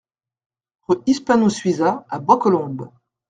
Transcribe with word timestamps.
Rue 0.87 1.03
Hispano 1.05 1.47
Suiza 1.51 2.07
à 2.09 2.17
Bois-Colombes 2.17 2.89